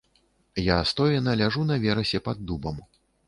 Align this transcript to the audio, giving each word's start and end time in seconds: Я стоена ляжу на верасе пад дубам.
Я 0.67 0.77
стоена 0.91 1.35
ляжу 1.43 1.67
на 1.73 1.77
верасе 1.85 2.23
пад 2.31 2.43
дубам. 2.47 2.83